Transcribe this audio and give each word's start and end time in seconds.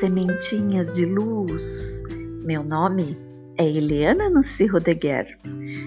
sementinhas 0.00 0.90
de 0.90 1.04
luz. 1.04 2.02
Meu 2.42 2.64
nome 2.64 3.18
é 3.58 3.66
Eliana 3.66 4.30
Nancy 4.30 4.64
Rodeguer. 4.66 5.36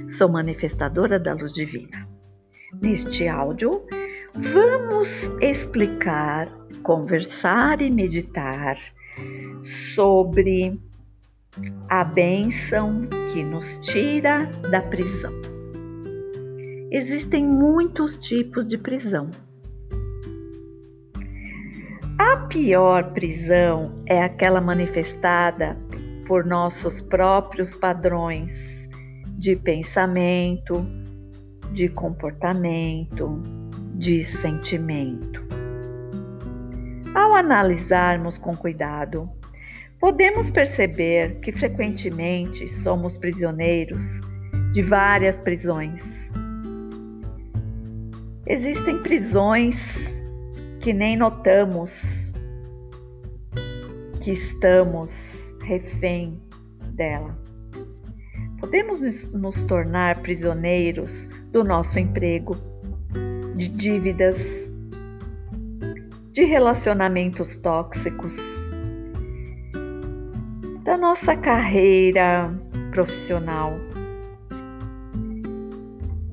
Sou 0.07 0.29
manifestadora 0.29 1.19
da 1.19 1.33
luz 1.33 1.51
divina. 1.51 2.07
Neste 2.79 3.27
áudio, 3.27 3.81
vamos 4.35 5.31
explicar, 5.41 6.47
conversar 6.83 7.81
e 7.81 7.89
meditar 7.89 8.77
sobre 9.63 10.79
a 11.89 12.03
bênção 12.03 13.07
que 13.33 13.43
nos 13.43 13.79
tira 13.79 14.45
da 14.69 14.83
prisão. 14.83 15.33
Existem 16.91 17.43
muitos 17.43 18.15
tipos 18.19 18.67
de 18.67 18.77
prisão. 18.77 19.31
A 22.23 22.37
pior 22.37 23.11
prisão 23.11 23.99
é 24.05 24.23
aquela 24.23 24.61
manifestada 24.61 25.77
por 26.25 26.45
nossos 26.45 27.01
próprios 27.01 27.75
padrões 27.75 28.87
de 29.37 29.57
pensamento, 29.57 30.87
de 31.73 31.89
comportamento, 31.89 33.43
de 33.95 34.23
sentimento. 34.23 35.45
Ao 37.13 37.33
analisarmos 37.33 38.37
com 38.37 38.55
cuidado, 38.55 39.29
podemos 39.99 40.49
perceber 40.49 41.41
que 41.41 41.51
frequentemente 41.51 42.69
somos 42.69 43.17
prisioneiros 43.17 44.21
de 44.71 44.81
várias 44.81 45.41
prisões. 45.41 46.31
Existem 48.47 48.99
prisões 48.99 50.12
que 50.83 50.91
nem 50.91 51.15
notamos 51.15 51.93
que 54.21 54.31
estamos 54.31 55.55
refém 55.61 56.41
dela. 56.89 57.39
Podemos 58.59 58.99
nos 59.31 59.61
tornar 59.61 60.19
prisioneiros 60.19 61.29
do 61.53 61.63
nosso 61.63 61.97
emprego, 61.97 62.57
de 63.55 63.69
dívidas, 63.69 64.37
de 66.33 66.43
relacionamentos 66.43 67.55
tóxicos, 67.55 68.35
da 70.83 70.97
nossa 70.97 71.33
carreira 71.37 72.53
profissional, 72.91 73.71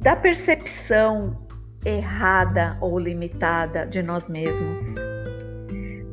da 0.00 0.16
percepção 0.16 1.39
errada 1.84 2.76
ou 2.80 2.98
limitada 2.98 3.86
de 3.86 4.02
nós 4.02 4.28
mesmos. 4.28 4.78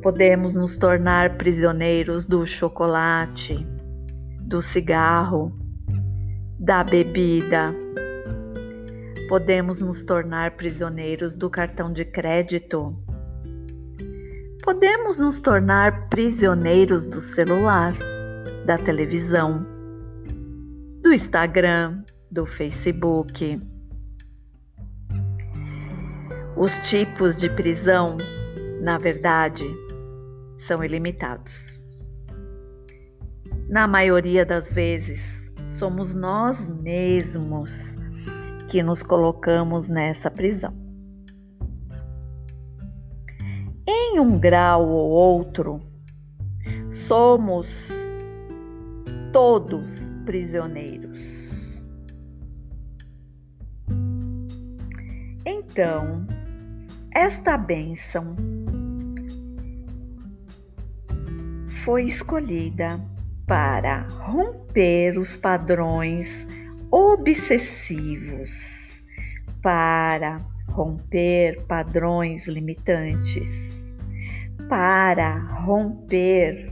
Podemos 0.02 0.54
nos 0.54 0.76
tornar 0.76 1.36
prisioneiros 1.36 2.24
do 2.24 2.46
chocolate, 2.46 3.66
do 4.40 4.62
cigarro, 4.62 5.52
da 6.58 6.82
bebida. 6.82 7.74
Podemos 9.28 9.80
nos 9.82 10.02
tornar 10.04 10.52
prisioneiros 10.52 11.34
do 11.34 11.50
cartão 11.50 11.92
de 11.92 12.04
crédito. 12.04 12.96
Podemos 14.62 15.18
nos 15.18 15.40
tornar 15.40 16.08
prisioneiros 16.08 17.04
do 17.04 17.20
celular, 17.20 17.92
da 18.64 18.78
televisão, 18.78 19.66
do 21.02 21.12
Instagram, 21.12 22.02
do 22.30 22.46
Facebook 22.46 23.60
os 26.58 26.76
tipos 26.78 27.36
de 27.36 27.48
prisão, 27.48 28.18
na 28.82 28.98
verdade, 28.98 29.64
são 30.56 30.82
ilimitados. 30.82 31.78
Na 33.68 33.86
maioria 33.86 34.44
das 34.44 34.72
vezes, 34.72 35.52
somos 35.78 36.12
nós 36.14 36.68
mesmos 36.68 37.96
que 38.68 38.82
nos 38.82 39.04
colocamos 39.04 39.86
nessa 39.86 40.28
prisão. 40.32 40.74
Em 43.86 44.18
um 44.18 44.36
grau 44.36 44.88
ou 44.88 45.10
outro, 45.10 45.80
somos 46.90 47.88
todos 49.32 50.10
prisioneiros. 50.26 51.20
Então, 55.46 56.26
esta 57.18 57.58
bênção 57.58 58.36
foi 61.82 62.04
escolhida 62.04 63.04
para 63.44 64.06
romper 64.20 65.18
os 65.18 65.36
padrões 65.36 66.46
obsessivos, 66.92 68.52
para 69.60 70.38
romper 70.70 71.60
padrões 71.66 72.46
limitantes, 72.46 73.50
para 74.68 75.38
romper 75.38 76.70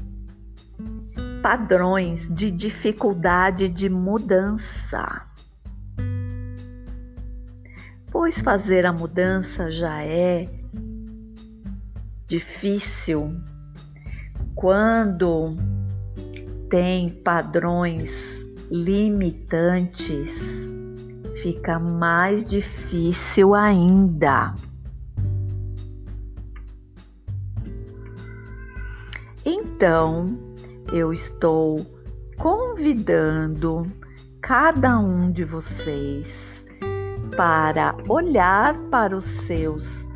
padrões 1.42 2.30
de 2.32 2.52
dificuldade 2.52 3.68
de 3.68 3.88
mudança 3.88 5.26
pois 8.18 8.40
fazer 8.40 8.86
a 8.86 8.94
mudança 8.94 9.70
já 9.70 10.02
é 10.02 10.48
difícil 12.26 13.30
quando 14.54 15.54
tem 16.70 17.10
padrões 17.10 18.42
limitantes, 18.70 20.40
fica 21.42 21.78
mais 21.78 22.42
difícil 22.42 23.54
ainda. 23.54 24.54
Então, 29.44 30.38
eu 30.90 31.12
estou 31.12 31.84
convidando 32.38 33.86
cada 34.40 34.98
um 34.98 35.30
de 35.30 35.44
vocês 35.44 36.55
para 37.36 37.94
olhar 38.08 38.74
para 38.90 39.14
os 39.14 39.26
seus 39.26 40.08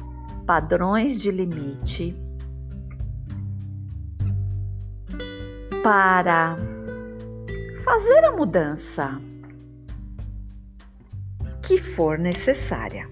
padrões 0.46 1.20
de 1.20 1.30
limite, 1.30 2.16
para 5.82 6.56
fazer 7.84 8.24
a 8.24 8.32
mudança 8.32 9.20
que 11.62 11.78
for 11.78 12.18
necessária. 12.18 13.08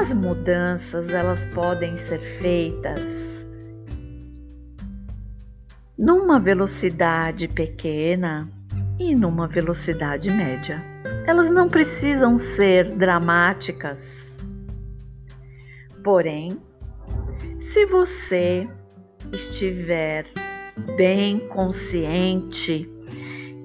As 0.00 0.12
mudanças 0.12 1.08
elas 1.08 1.44
podem 1.46 1.96
ser 1.96 2.18
feitas 2.18 3.46
numa 5.96 6.40
velocidade 6.40 7.46
pequena 7.46 8.50
e 8.98 9.14
numa 9.14 9.46
velocidade 9.46 10.30
média. 10.30 10.89
Elas 11.30 11.48
não 11.48 11.68
precisam 11.68 12.36
ser 12.36 12.90
dramáticas. 12.96 14.42
Porém, 16.02 16.60
se 17.60 17.86
você 17.86 18.68
estiver 19.30 20.26
bem 20.96 21.38
consciente 21.46 22.90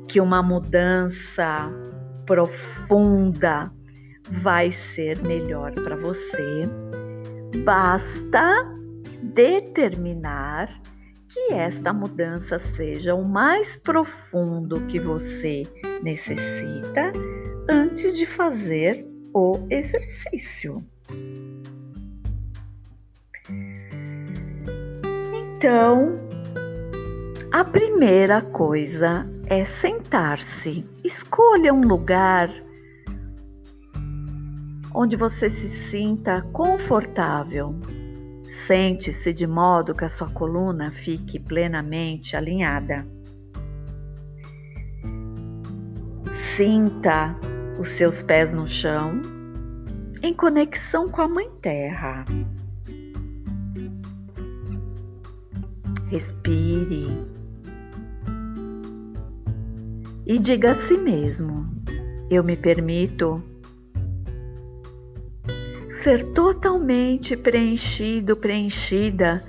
que 0.07 0.21
uma 0.21 0.43
mudança 0.43 1.67
profunda 2.27 3.73
vai 4.29 4.69
ser 4.69 5.19
melhor 5.23 5.71
para 5.73 5.95
você, 5.95 6.69
basta 7.63 8.63
determinar 9.23 10.69
que 11.27 11.51
esta 11.51 11.91
mudança 11.91 12.59
seja 12.59 13.15
o 13.15 13.25
mais 13.25 13.75
profundo 13.75 14.85
que 14.85 14.99
você 14.99 15.63
necessita 16.03 17.11
antes 17.69 18.15
de 18.17 18.25
fazer 18.25 19.05
o 19.33 19.59
exercício. 19.69 20.83
Então, 25.57 26.19
a 27.51 27.63
primeira 27.63 28.41
coisa 28.41 29.27
é 29.47 29.63
sentar-se. 29.63 30.85
Escolha 31.03 31.73
um 31.73 31.87
lugar 31.87 32.49
onde 34.93 35.15
você 35.15 35.49
se 35.49 35.67
sinta 35.67 36.41
confortável. 36.53 37.75
Sente-se 38.43 39.33
de 39.33 39.47
modo 39.47 39.95
que 39.95 40.05
a 40.05 40.09
sua 40.09 40.29
coluna 40.29 40.91
fique 40.91 41.39
plenamente 41.39 42.35
alinhada. 42.35 43.05
Sinta 46.55 47.35
os 47.79 47.89
seus 47.89 48.21
pés 48.21 48.53
no 48.53 48.67
chão, 48.67 49.21
em 50.21 50.33
conexão 50.33 51.09
com 51.09 51.21
a 51.21 51.27
Mãe 51.27 51.49
Terra. 51.61 52.25
Respire. 56.07 57.07
E 60.25 60.39
diga 60.39 60.71
a 60.71 60.75
si 60.75 60.97
mesmo: 60.97 61.67
eu 62.29 62.43
me 62.43 62.55
permito 62.55 63.43
ser 65.89 66.23
totalmente 66.33 67.35
preenchido, 67.35 68.37
preenchida 68.37 69.43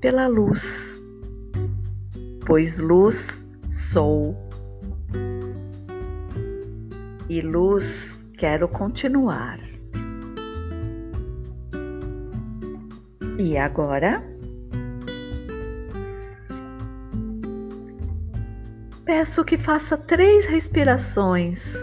pela 0.00 0.26
luz, 0.26 1.02
pois 2.46 2.78
luz 2.78 3.44
sou. 3.70 4.41
E 7.32 7.40
luz 7.40 8.22
quero 8.36 8.68
continuar. 8.68 9.58
E 13.38 13.56
agora? 13.56 14.22
Peço 19.06 19.42
que 19.46 19.56
faça 19.56 19.96
três 19.96 20.44
respirações, 20.44 21.74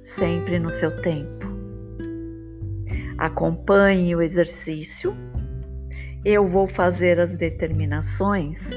sempre 0.00 0.58
no 0.58 0.70
seu 0.70 1.02
tempo. 1.02 1.48
Acompanhe 3.18 4.16
o 4.16 4.22
exercício. 4.22 5.14
Eu 6.24 6.48
vou 6.48 6.66
fazer 6.66 7.20
as 7.20 7.34
determinações, 7.34 8.70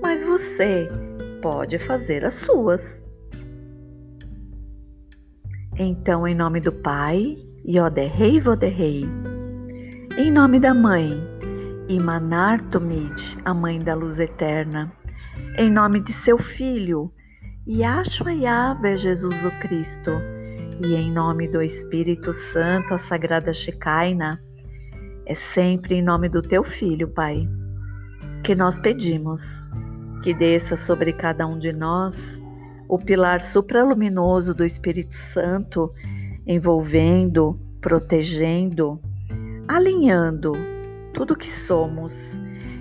mas 0.00 0.22
você 0.22 0.88
pode 1.42 1.78
fazer 1.78 2.24
as 2.24 2.36
suas. 2.36 3.01
Então, 5.78 6.28
em 6.28 6.34
nome 6.34 6.60
do 6.60 6.70
Pai, 6.70 7.38
Yoderrei 7.66 8.38
Voderrei. 8.38 9.08
Em 10.18 10.30
nome 10.30 10.60
da 10.60 10.74
Mãe, 10.74 11.18
Imanartomid, 11.88 13.38
a 13.42 13.54
Mãe 13.54 13.78
da 13.78 13.94
Luz 13.94 14.18
Eterna. 14.18 14.92
Em 15.56 15.70
nome 15.70 16.00
de 16.00 16.12
seu 16.12 16.36
Filho, 16.36 17.10
Yahshua 17.66 18.34
Jesus 18.98 19.44
o 19.46 19.50
Cristo, 19.60 20.10
e 20.84 20.94
em 20.94 21.10
nome 21.10 21.48
do 21.48 21.62
Espírito 21.62 22.34
Santo, 22.34 22.92
a 22.92 22.98
Sagrada 22.98 23.54
Shekinah, 23.54 24.38
é 25.24 25.32
sempre 25.32 25.94
em 25.94 26.02
nome 26.02 26.28
do 26.28 26.42
teu 26.42 26.62
Filho, 26.62 27.08
Pai, 27.08 27.48
que 28.44 28.54
nós 28.54 28.78
pedimos 28.78 29.66
que 30.22 30.34
desça 30.34 30.76
sobre 30.76 31.14
cada 31.14 31.46
um 31.46 31.58
de 31.58 31.72
nós 31.72 32.41
o 32.92 32.98
pilar 32.98 33.40
supraluminoso 33.40 34.54
do 34.54 34.66
Espírito 34.66 35.14
Santo, 35.14 35.94
envolvendo, 36.46 37.58
protegendo, 37.80 39.00
alinhando 39.66 40.52
tudo 41.14 41.34
que 41.34 41.48
somos 41.48 42.38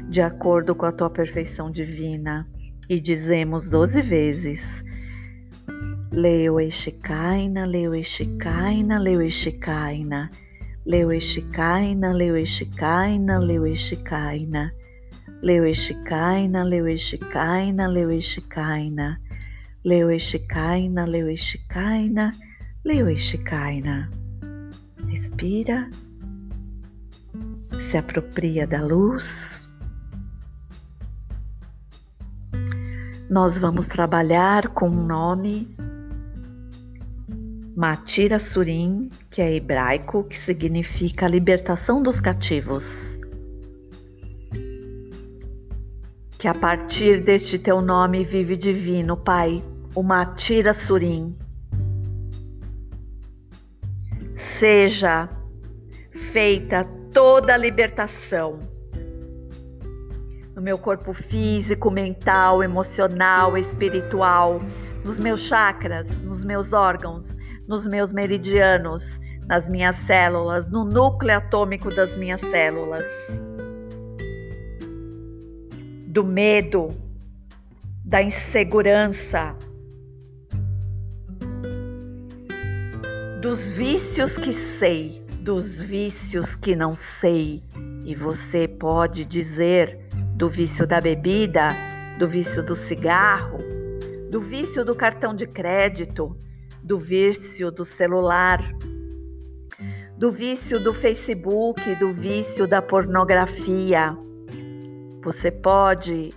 de 0.10 0.22
acordo 0.22 0.76
com 0.76 0.86
a 0.86 0.92
tua 0.92 1.10
perfeição 1.10 1.72
divina. 1.72 2.46
E 2.90 3.00
dizemos 3.00 3.70
doze 3.70 4.02
vezes: 4.02 4.84
Leu 6.12 6.60
Eshikaina, 6.60 7.66
Leu 7.66 7.96
Eshikaina, 7.96 9.00
Leu 9.00 9.22
Eshikaina, 9.22 10.30
Leu 10.86 11.14
Eshikaina, 11.14 12.12
Leu 12.12 12.36
Eshikaina, 12.36 13.40
Leu 13.40 13.66
Eshikaina, 13.66 14.74
Leu 15.42 15.64
Eshikaina, 15.64 16.64
Leu 16.66 16.88
Eshikaina, 16.90 17.88
Leu 17.88 18.12
Eshikaina, 18.12 19.18
Leu 19.84 20.12
Eshikaina, 20.12 21.06
Leu 21.06 21.30
Eshikaina, 21.30 22.32
Leu 22.86 23.10
Eshikaina. 23.10 24.10
Respira, 25.08 25.90
se 27.80 27.98
apropria 27.98 28.68
da 28.68 28.82
luz. 28.82 29.62
nós 33.32 33.58
vamos 33.58 33.86
trabalhar 33.86 34.68
com 34.74 34.90
o 34.90 35.04
nome 35.04 35.74
Matira 37.74 38.38
Surim, 38.38 39.10
que 39.30 39.42
é 39.42 39.56
hebraico, 39.56 40.26
que 40.26 40.36
significa 40.38 41.28
libertação 41.28 42.04
dos 42.04 42.20
cativos. 42.20 43.18
Que 46.38 46.46
a 46.50 46.54
partir 46.54 47.24
deste 47.24 47.58
teu 47.58 47.80
nome 47.80 48.26
vive 48.26 48.58
divino, 48.58 49.16
Pai, 49.16 49.64
o 49.96 50.04
Matira 50.04 50.74
Surim. 50.74 51.38
Seja 54.36 55.30
feita 56.32 56.86
toda 57.14 57.54
a 57.54 57.58
libertação 57.58 58.60
no 60.56 60.62
meu 60.62 60.78
corpo 60.78 61.14
físico, 61.14 61.90
mental, 61.90 62.64
emocional, 62.64 63.58
espiritual, 63.58 64.62
nos 65.04 65.18
meus 65.18 65.42
chakras, 65.48 66.16
nos 66.18 66.44
meus 66.44 66.74
órgãos, 66.74 67.36
nos 67.68 67.88
meus 67.88 68.14
meridianos, 68.14 69.20
nas 69.48 69.68
minhas 69.68 69.96
células, 69.96 70.68
no 70.68 70.86
núcleo 70.86 71.38
atômico 71.38 71.90
das 71.94 72.16
minhas 72.16 72.42
células. 72.42 73.08
Do 76.08 76.24
medo, 76.24 76.90
da 78.04 78.22
insegurança, 78.22 79.56
dos 83.52 83.74
vícios 83.74 84.38
que 84.38 84.54
sei, 84.54 85.22
dos 85.42 85.82
vícios 85.82 86.56
que 86.56 86.74
não 86.74 86.96
sei. 86.96 87.62
E 88.06 88.16
você 88.16 88.66
pode 88.66 89.26
dizer 89.26 90.00
do 90.38 90.50
vício 90.50 90.88
da 90.88 91.02
bebida, 91.02 91.76
do 92.18 92.30
vício 92.30 92.64
do 92.64 92.78
cigarro, 92.78 93.58
do 94.30 94.40
vício 94.40 94.86
do 94.86 94.96
cartão 94.96 95.36
de 95.36 95.46
crédito, 95.46 96.34
do 96.82 96.98
vício 96.98 97.70
do 97.70 97.84
celular, 97.84 98.58
do 100.18 100.32
vício 100.32 100.82
do 100.82 100.94
Facebook, 100.94 101.94
do 101.96 102.14
vício 102.14 102.66
da 102.66 102.82
pornografia. 102.82 104.18
Você 105.26 105.52
pode 105.52 106.30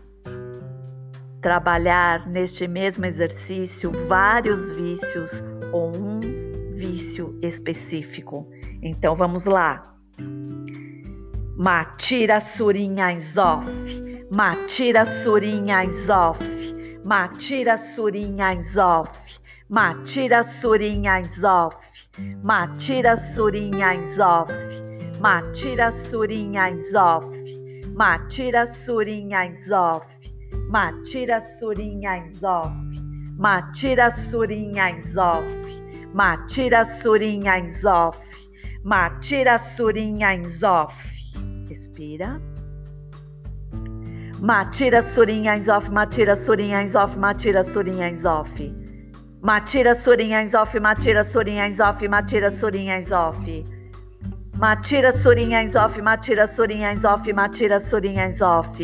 trabalhar 1.41 2.29
neste 2.29 2.67
mesmo 2.67 3.07
exercício 3.07 3.93
vários 4.09 4.73
vícios 4.73 5.45
ou 5.71 5.97
um 5.97 6.44
vício 6.85 7.39
específico. 7.41 8.47
Então 8.83 9.17
vamos 9.17 9.47
lá. 9.47 9.97
Matira 11.57 12.41
Surinha 12.41 13.13
Izof, 13.13 13.65
Matira 14.31 15.07
Surinha 15.07 15.85
Izof, 15.85 16.39
Matira 17.05 17.77
Surinha 17.79 18.55
Izof, 18.55 19.39
Matira 19.71 20.43
Surinha 20.43 21.21
Izof, 21.21 21.75
Matira 22.43 23.17
Surinha 23.17 23.95
Izof, 23.95 24.51
Matira 25.21 25.91
Surinha 25.91 26.71
Izof, 26.75 27.25
Matira 27.97 28.67
Surinha 28.67 29.47
Izof, 29.49 30.07
Matira 30.69 31.41
Surinha 31.41 32.19
Izof, 32.27 32.73
Matira 33.39 34.11
Surinha 34.11 34.91
Izof, 34.99 35.84
Matira 36.15 36.85
Surinha 36.85 37.59
off. 37.87 38.25
Matira 38.85 39.59
Surinha 39.59 40.39
off. 40.63 40.95
Respira. 41.69 42.41
Matira 44.41 45.03
Surinha 45.03 45.59
off. 45.69 45.89
Matira 45.91 46.37
Surinha 46.37 46.85
off. 46.95 47.17
Matira 47.17 47.65
Surinha 47.65 48.13
off. 48.25 48.61
Matira 49.43 49.93
Surinha 49.93 50.55
off. 50.55 50.79
Matira 50.79 51.25
Surinha 51.25 51.81
off. 51.81 51.99
Matira 51.99 52.55
Surinha 52.55 53.11
off. 53.11 53.49
Matira 54.57 55.11
Surinha 55.11 55.75
off. 55.75 56.01
Matira 56.01 56.47
Surinha 56.47 57.05
off. 57.05 57.27
Matira 57.33 57.81
Surinha 57.81 58.41
off. 58.41 58.79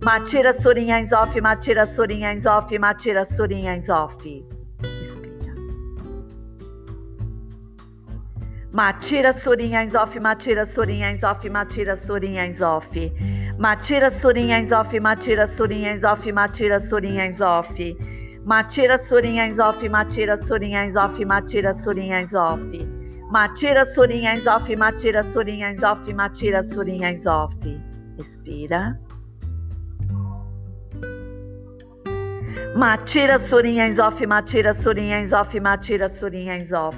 Matira 0.00 0.54
Surinha 0.54 0.98
Inzof, 0.98 1.34
Matira 1.42 1.84
Surinha 1.86 2.32
Inzof, 2.32 2.72
Matira 2.78 3.26
Surinha 3.26 3.76
Inzof. 3.76 4.16
Matira 8.72 9.32
surinhas 9.32 9.96
off, 9.96 10.14
matira 10.20 10.64
surinhas 10.64 11.24
off, 11.24 11.42
matira 11.48 11.96
surinhas 11.96 12.60
off. 12.60 12.88
Matira 13.58 14.08
surinhas 14.08 14.70
off, 14.70 14.92
matira 15.00 15.44
surinhas 15.46 16.04
off, 16.04 16.24
matira 16.30 16.78
surinhas 16.78 17.40
off. 17.40 17.74
Matira 18.46 18.96
surinhas 18.96 19.58
off, 19.58 19.82
matira 19.88 20.36
surinhas 20.36 20.94
off, 20.96 21.18
matira 21.24 21.72
surinhas 21.74 22.32
off. 22.32 22.60
Matira 23.28 23.84
surinhas 23.84 24.46
off, 24.46 24.68
matira 24.76 25.24
surinhas 25.24 25.82
off, 25.82 26.06
matira 26.12 26.62
surinhas 26.62 27.26
off. 27.26 27.56
Respira. 28.16 28.96
Matira 32.76 33.36
surinhas 33.36 33.98
off, 33.98 34.20
matira 34.26 34.72
surinhas 34.72 35.32
off, 35.32 35.58
matira 35.58 36.08
surinhas 36.08 36.72
off. 36.72 36.94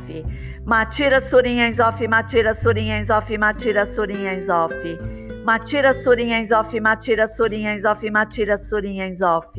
Matira 0.64 1.20
surinhas 1.20 1.80
off, 1.80 1.98
matira 2.06 2.54
surinhas 2.54 3.10
off, 3.10 3.28
matira 3.36 3.84
surinhas 3.84 4.48
off. 4.48 4.72
Matira 5.44 5.92
surinhas 5.92 6.52
off, 6.52 6.72
matira 6.78 7.26
surinhas 7.26 7.84
off, 7.84 8.02
matira 8.02 8.56
surinhas 8.56 9.20
off. 9.20 9.52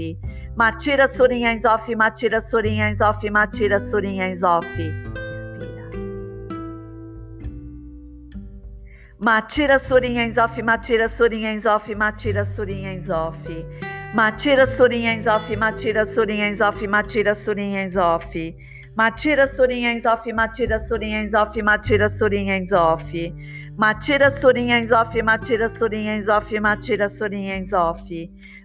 Matira 0.56 1.06
surinhas 1.06 1.66
off, 1.66 1.88
matira 1.90 2.40
surinhas 2.40 3.02
off, 3.02 3.22
matira 3.30 3.80
surinhas 3.82 4.44
off. 4.44 4.66
Inspira. 4.78 5.90
Matira 9.20 9.80
surinhas 9.80 10.38
off, 10.38 10.58
matira 10.62 11.10
surinhas 11.10 11.66
off, 11.66 11.94
matira 11.94 12.46
surinhas 12.46 13.10
off. 13.10 13.38
Matira 14.16 14.66
surinhas 14.66 15.28
off, 15.28 15.50
matira 15.58 16.06
surinhas 16.06 16.62
off, 16.62 16.82
matira 16.88 17.36
surinhas 17.36 17.98
off. 17.98 18.34
Matira 18.96 19.48
Surinha 19.48 19.96
Enzof, 19.96 20.24
Matira 20.28 20.78
Surinha 20.78 21.24
Enzof, 21.24 21.56
Matira 21.56 22.08
Surinha 22.08 22.60
Enzof. 22.60 23.02
Matira 23.76 24.30
Surinha 24.30 24.80
Enzof, 24.80 25.14
Matira 25.24 25.68
Surinha 25.68 26.16
Enzof, 26.16 26.52
Matira 26.60 27.10
Surinha 27.10 27.56
Enzof. 27.58 28.08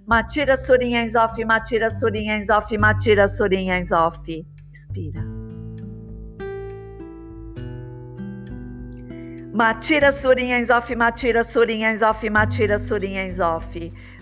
Matira 0.06 0.54
Surinha 0.56 1.02
Enzof, 1.04 1.34
Matira 1.38 1.88
Surinha 1.90 2.38
Enzof, 2.38 2.68
Matira 2.76 3.26
Surinha 3.26 3.78
Enzof. 3.78 4.44
Expira. 4.70 5.24
Matira 9.54 10.12
Surinha 10.12 10.58
Enzof, 10.60 10.88
Matira 10.94 11.42
Surinha 11.42 11.90
Enzof, 11.90 12.22
Matira 12.28 12.78
Surinha 12.78 13.24
Enzof. 13.26 13.74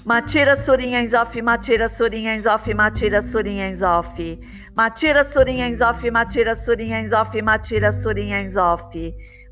Matira 0.07 0.55
Surinha 0.55 1.03
Enzof, 1.03 1.35
Matira 1.43 1.89
Surinha 1.89 2.37
Enzof, 2.37 2.65
Matira 2.73 3.21
Surinha 3.21 3.69
Enzof. 3.69 4.39
Matira 4.73 5.25
Surinha 5.25 5.69
Enzof, 5.69 6.01
Matira 6.13 6.55
Surinha 6.55 7.03
Enzof, 7.03 7.33
Matira 7.43 7.91
Surinha 7.91 8.39
Enzof. 8.39 8.93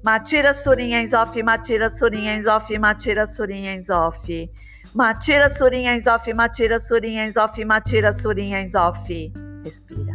Matira 0.05 0.55
Surinha 0.55 1.03
Enzof, 1.03 1.35
Matira 1.43 1.91
Surinha 1.91 2.37
Enzof, 2.39 2.69
Matira 2.79 3.27
Surinha 3.27 3.75
Enzof. 3.75 4.49
Matira 4.95 5.49
Surinha 5.49 5.97
Enzof, 5.97 6.25
Matira 6.33 6.79
Surinha 6.79 7.27
Enzof, 7.27 7.57
Matira 7.65 8.13
Surinha 8.13 8.63
Enzof. 8.63 9.09
Respira. 9.65 10.15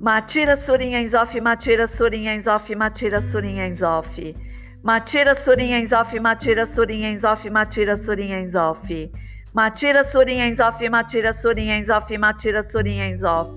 Matira 0.00 0.56
Surinha 0.56 1.02
Enzof, 1.02 1.34
Matira 1.34 1.86
Surinha 1.86 2.34
Enzof, 2.34 2.70
Matira 2.74 3.20
Surinha 3.20 3.68
Enzof. 3.68 4.34
Matira 4.84 5.34
Surinha 5.34 5.80
Enzof, 5.80 6.12
Matira 6.20 6.66
Surinha 6.66 7.10
Enzof, 7.10 7.42
Matira 7.50 7.96
Surinha 7.96 8.42
Enzof. 8.42 9.10
Matira 9.56 10.04
Surinha 10.04 10.46
Enzof, 10.46 10.78
Matira 10.90 11.32
Surinha 11.32 11.80
Enzof, 11.80 12.10
Matira 12.18 12.62
Surinha 12.62 13.08
Enzof. 13.08 13.56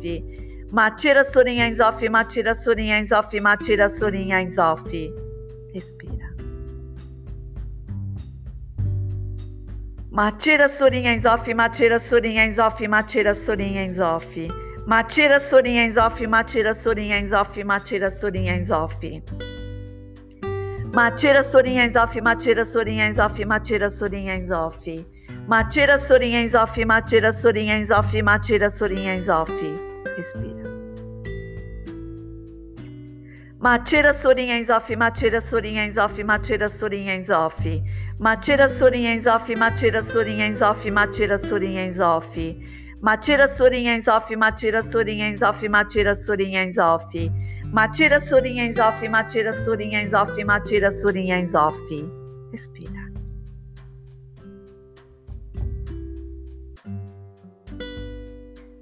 Matira 0.72 1.26
Surinha 1.26 1.68
Enzof, 1.68 2.00
Matira 2.08 2.56
Surinha 2.56 3.02
Enzof, 3.02 3.34
Matira 3.42 3.90
Surinha 3.90 4.42
Enzof. 4.42 4.88
Respira. 5.76 6.30
Matira 10.10 10.70
Surinha 10.70 11.14
Enzof, 11.14 11.46
Matira 11.54 12.00
Surinha 12.00 12.48
Enzof, 12.48 12.80
Matira 12.88 13.34
Surinha 13.36 13.86
Enzof. 13.86 14.24
Matira 14.88 15.42
Surinha 15.42 15.86
Enzof, 15.90 16.22
Matira 16.22 16.72
Surinha 16.72 17.20
Enzof, 17.20 17.54
Matira 17.66 18.10
Surinha 18.10 18.58
Enzof. 18.58 19.47
Matira 20.98 21.44
Surinha 21.44 21.84
Enzof, 21.86 22.16
Matira 22.16 22.66
Surinha 22.66 23.08
Enzof, 23.08 23.38
Matira 23.46 23.88
Surinha 23.88 24.36
Enzof. 24.36 25.06
Matira 25.48 26.00
Surinha 26.00 26.42
Enzof, 26.42 26.76
Matira 26.86 27.32
Surinha 27.32 27.76
Enzof, 27.80 28.12
Matira 28.24 28.68
Surinha 28.68 29.16
Enzof. 29.16 29.48
Respira. 30.18 30.66
Matira 33.60 34.12
Surinha 34.12 34.58
Enzof, 34.60 34.88
Matira 34.96 35.40
Surinha 35.40 35.86
Enzof, 35.86 36.18
Matira 36.24 36.68
Surinha 36.68 37.16
Enzof. 37.16 37.62
Matira 38.20 38.68
Surinha 38.68 39.14
Enzof, 39.16 39.48
Matira 39.56 40.02
Surinha 40.02 40.48
Enzof, 40.50 40.84
Matira 40.90 41.38
Surinha 41.38 41.86
Enzof. 41.86 42.36
Matira 43.04 43.48
Surinha 43.48 43.96
Enzof, 43.96 44.30
Matira 44.32 44.82
Surinha 44.82 45.32
Enzof, 45.32 45.62
Matira 45.70 46.16
Surinha 46.16 46.66
Enzof. 46.66 47.14
Matira 47.72 48.18
Surinha 48.20 48.64
Enzof, 48.70 49.00
Matira 49.10 49.52
Surinha 49.54 50.02
Enzof, 50.02 50.30
Matira 50.46 50.90
Surinha 50.90 51.38
Enzof. 51.38 51.76
Respira. 52.52 53.08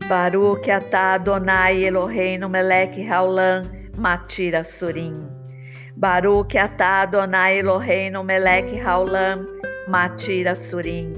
Baruch 0.08 0.68
atah 0.68 1.16
Adonai 1.16 1.82
Eloheinu 1.90 2.48
melech 2.48 2.94
haolam 3.10 3.66
matira 3.98 4.62
surim. 4.62 5.28
Baruch 5.98 6.50
atah 6.50 7.08
Adonai 7.08 7.64
Eloheinu 7.64 8.24
melech 8.24 8.70
haolam 8.86 9.48
matira 9.90 10.54
surim. 10.54 11.10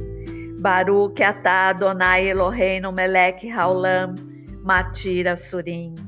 Baruch 0.62 1.20
atah 1.20 1.76
Adonai 1.76 2.32
Eloheinu 2.32 2.96
melech 2.96 3.42
haolam 3.42 4.16
matira 4.64 5.36
surim. 5.36 6.07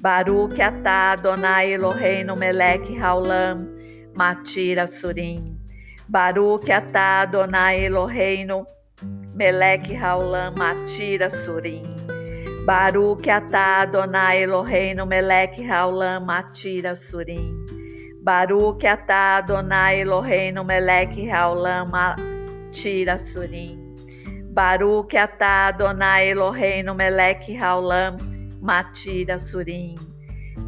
Baruch 0.00 0.54
atah 0.54 1.18
Adonai 1.18 1.74
Eloheinu 1.74 2.38
melech 2.38 2.86
haolam 3.02 3.66
matira 4.14 4.86
surim. 4.86 5.58
Baruch 6.08 6.70
atah 6.70 7.26
Adonai 7.26 7.90
Eloheinu 7.90 8.64
melech 9.34 9.90
haolam 9.90 10.54
matira 10.54 11.28
surim. 11.28 11.98
Baruch 12.64 13.26
atah 13.26 13.90
Adonai 13.90 14.46
Eloheinu 14.46 15.04
melech 15.04 15.58
haolam 15.66 16.30
matira 16.30 16.94
surim. 16.94 17.50
Baruch 18.22 18.86
atah 18.94 19.42
Adonai 19.42 20.04
Eloheinu 20.04 20.64
melech 20.64 21.18
haolam 21.26 21.90
matira 21.90 23.18
surim. 23.18 23.82
Baruch 24.54 25.10
atah 25.10 25.74
Adonai 25.74 26.30
Eloheinu 26.30 26.94
melech 26.94 27.50
haolam 27.58 28.37
matira 28.62 29.38
surim. 29.38 29.98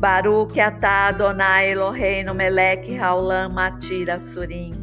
Baruch 0.00 0.54
atah 0.54 1.12
Adonai 1.12 1.74
Eloheinu 1.74 2.34
melech 2.34 2.86
haolam 2.86 3.54
matira 3.54 4.18
surim. 4.20 4.76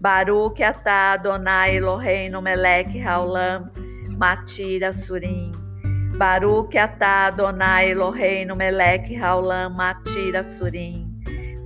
Baruch 0.00 0.58
atah 0.58 1.16
Adonai 1.18 1.80
Eloheinu 1.80 2.42
melech 2.42 2.94
haolam 3.06 3.70
matira 4.18 4.92
surim. 4.92 5.54
Baruch 6.18 6.74
atah 6.74 7.32
Adonai 7.32 7.94
Eloheinu 7.94 8.56
melech 8.56 9.08
haolam 9.08 9.74
matira 9.74 10.44
surim. 10.44 11.08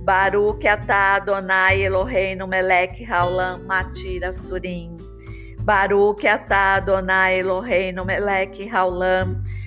Baruch 0.05 0.63
atah 0.63 1.19
Adonai 1.19 1.79
Eloheinu 1.89 2.47
melech 2.47 2.97
haolam 3.05 3.67
matira 3.67 4.31
surim. 4.31 4.97
Baruch 5.65 6.23
atah 6.23 6.77
Adonai 6.81 7.43
Eloheinu 7.43 8.05
melech 8.05 8.57
haolam 8.71 9.27
matira 9.27 9.43
surim. 9.43 9.58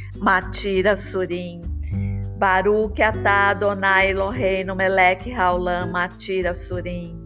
Baruch 2.38 3.00
atah 3.00 3.50
Adonai 3.50 4.12
Eloheinu 4.12 4.76
melech 4.76 5.24
haolam 5.24 5.90
matira 5.90 6.54
surim. 6.54 7.16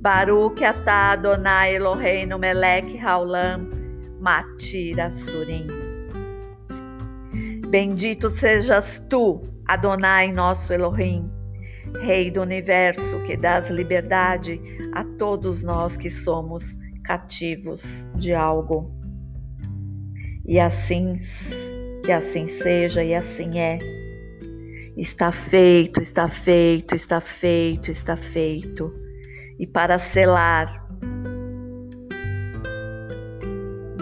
Baruch 0.00 0.56
atah 0.56 1.12
Adonai 1.12 1.74
Eloheinu 1.78 2.38
melech 2.40 2.98
haolam 2.98 3.70
matira 4.20 5.08
surim. 5.10 5.68
Bendito 7.70 8.28
sejas 8.28 9.00
tu, 9.08 9.40
Adonai, 9.68 10.32
nosso 10.32 10.72
Elohim, 10.72 11.30
Rei 12.02 12.28
do 12.28 12.42
universo, 12.42 13.22
que 13.24 13.36
dás 13.36 13.70
liberdade 13.70 14.60
a 14.92 15.04
todos 15.16 15.62
nós 15.62 15.96
que 15.96 16.10
somos 16.10 16.76
cativos 17.04 18.06
de 18.16 18.34
algo. 18.34 18.90
E 20.44 20.58
assim, 20.58 21.16
que 22.02 22.10
assim 22.10 22.46
seja 22.46 23.02
e 23.02 23.14
assim 23.14 23.58
é. 23.58 23.78
Está 24.96 25.32
feito, 25.32 26.00
está 26.02 26.28
feito, 26.28 26.94
está 26.94 27.20
feito, 27.20 27.90
está 27.90 28.16
feito. 28.16 28.92
E 29.58 29.66
para 29.66 29.98
selar, 29.98 30.86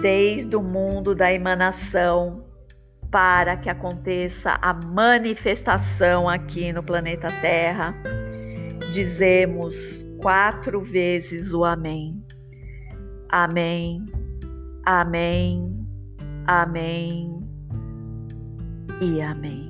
desde 0.00 0.56
o 0.56 0.62
mundo 0.62 1.14
da 1.14 1.32
emanação, 1.32 2.44
para 3.10 3.56
que 3.56 3.68
aconteça 3.68 4.58
a 4.60 4.72
manifestação 4.72 6.28
aqui 6.28 6.72
no 6.72 6.82
planeta 6.82 7.28
Terra, 7.40 7.94
dizemos 8.92 9.76
quatro 10.20 10.80
vezes 10.80 11.52
o 11.52 11.64
Amém. 11.64 12.20
Amém, 13.28 14.04
Amém, 14.84 15.86
Amém 16.46 17.39
e 19.00 19.22
Amém. 19.22 19.69